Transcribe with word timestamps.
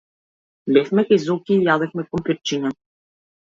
Бевме 0.77 1.03
кај 1.09 1.19
Зоки 1.25 1.57
и 1.59 1.67
јадевме 1.67 2.07
компирчиња. 2.17 2.73